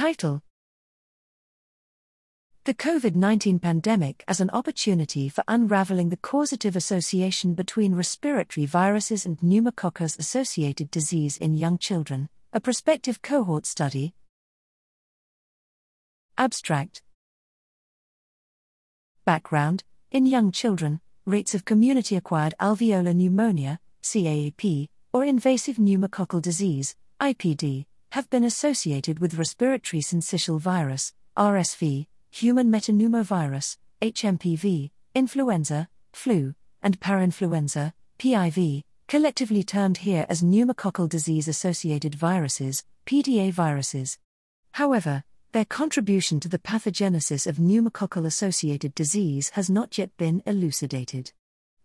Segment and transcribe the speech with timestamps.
[0.00, 0.40] Title.
[2.64, 9.26] The COVID 19 Pandemic as an Opportunity for Unraveling the Causative Association Between Respiratory Viruses
[9.26, 14.14] and Pneumococcus Associated Disease in Young Children, a Prospective Cohort Study.
[16.38, 17.02] Abstract.
[19.26, 19.84] Background.
[20.10, 27.84] In young children, rates of community acquired alveolar pneumonia, CAAP, or invasive pneumococcal disease, IPD,
[28.10, 37.92] have been associated with respiratory syncytial virus, RSV, human metapneumovirus, HMPV, influenza, flu, and parainfluenza,
[38.18, 44.18] PIV, collectively termed here as pneumococcal disease associated viruses, PDA viruses.
[44.72, 45.22] However,
[45.52, 51.32] their contribution to the pathogenesis of pneumococcal associated disease has not yet been elucidated.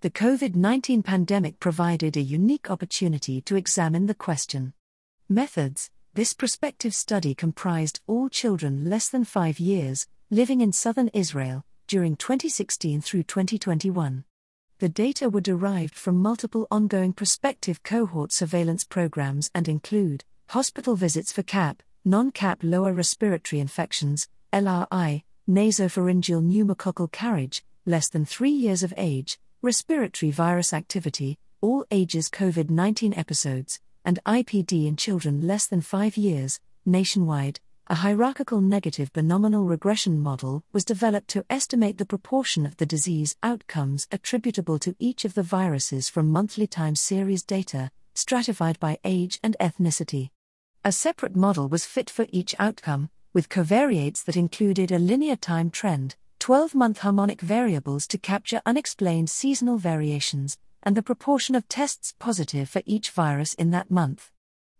[0.00, 4.74] The COVID 19 pandemic provided a unique opportunity to examine the question.
[5.28, 11.64] Methods this prospective study comprised all children less than five years, living in southern Israel,
[11.88, 14.22] during 2016 through 2021.
[14.78, 21.32] The data were derived from multiple ongoing prospective cohort surveillance programs and include hospital visits
[21.32, 28.84] for CAAP, non CAAP lower respiratory infections, LRI, nasopharyngeal pneumococcal carriage, less than three years
[28.84, 35.66] of age, respiratory virus activity, all ages COVID 19 episodes, and IPD in children less
[35.66, 42.06] than 5 years, nationwide, a hierarchical negative binomial regression model was developed to estimate the
[42.06, 47.42] proportion of the disease outcomes attributable to each of the viruses from monthly time series
[47.42, 50.30] data, stratified by age and ethnicity.
[50.82, 55.68] A separate model was fit for each outcome, with covariates that included a linear time
[55.68, 62.14] trend, 12 month harmonic variables to capture unexplained seasonal variations, and the proportion of tests
[62.18, 64.30] positive for each virus in that month.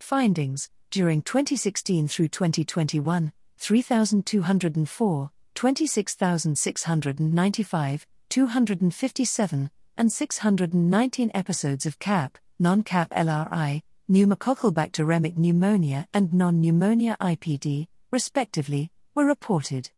[0.00, 13.08] Findings During 2016 through 2021, 3,204, 26,695, 257, and 619 episodes of CAAP, non CAAP
[13.08, 19.90] LRI, pneumococcal bacteremic pneumonia, and non pneumonia IPD, respectively, were reported.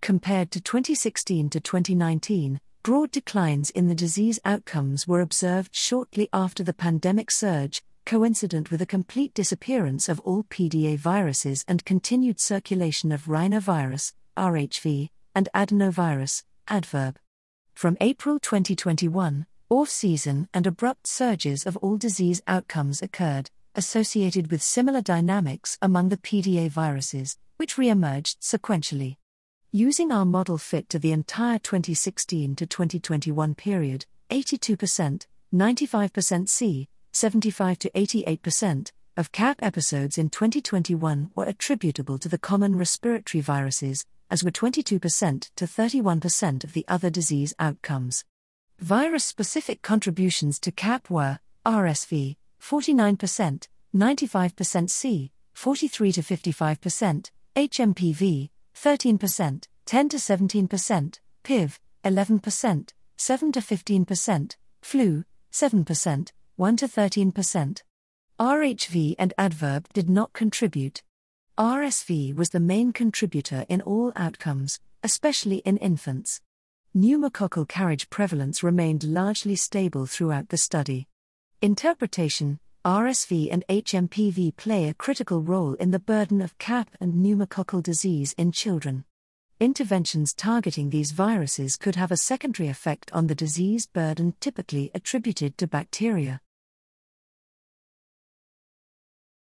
[0.00, 6.62] Compared to 2016 to 2019, broad declines in the disease outcomes were observed shortly after
[6.62, 13.10] the pandemic surge, coincident with a complete disappearance of all PDA viruses and continued circulation
[13.10, 17.18] of rhinovirus, RHV, and adenovirus, adverb.
[17.72, 24.62] From April 2021, off season and abrupt surges of all disease outcomes occurred, associated with
[24.62, 29.16] similar dynamics among the PDA viruses, which re emerged sequentially.
[29.76, 37.78] Using our model fit to the entire 2016 to 2021 period, 82%, 95% C, 75
[37.80, 44.44] to 88% of CAAP episodes in 2021 were attributable to the common respiratory viruses, as
[44.44, 48.24] were 22% to 31% of the other disease outcomes.
[48.78, 59.66] Virus specific contributions to CAAP were RSV, 49%, 95% C, 43 to 55%, HMPV, 13%,
[59.86, 67.82] 10 to 17%, PIV, 11%, 7 to 15%, flu, 7%, 1 to 13%.
[68.40, 71.02] RHV and adverb did not contribute.
[71.56, 76.40] RSV was the main contributor in all outcomes, especially in infants.
[76.96, 81.06] Pneumococcal carriage prevalence remained largely stable throughout the study.
[81.62, 87.82] Interpretation RSV and HMPV play a critical role in the burden of CAAP and pneumococcal
[87.82, 89.06] disease in children.
[89.58, 95.56] Interventions targeting these viruses could have a secondary effect on the disease burden typically attributed
[95.56, 96.42] to bacteria.